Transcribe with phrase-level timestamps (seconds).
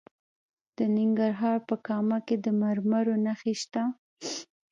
[0.77, 3.83] د ننګرهار په کامه کې د مرمرو نښې شته.